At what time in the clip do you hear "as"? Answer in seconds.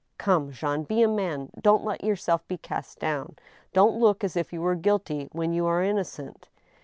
4.23-4.35